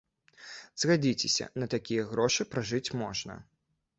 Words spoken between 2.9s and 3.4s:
можна.